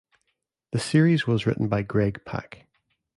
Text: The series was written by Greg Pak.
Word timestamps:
The 0.71 0.79
series 0.79 1.27
was 1.27 1.45
written 1.45 1.67
by 1.67 1.83
Greg 1.83 2.25
Pak. 2.25 2.65